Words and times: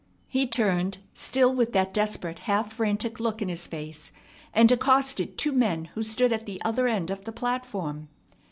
He 0.27 0.47
turned, 0.47 0.97
still 1.13 1.53
with 1.53 1.73
that 1.73 1.93
desperate, 1.93 2.39
half 2.49 2.73
frantic 2.73 3.19
look 3.19 3.39
in 3.39 3.49
his 3.49 3.67
face, 3.67 4.11
and 4.51 4.71
accosted 4.71 5.37
two 5.37 5.51
men 5.51 5.89
who 5.93 6.01
stood 6.01 6.33
at 6.33 6.47
the 6.47 6.59
other 6.65 6.87
end 6.87 7.11
of 7.11 7.23
the 7.23 7.31
platform. 7.31 8.09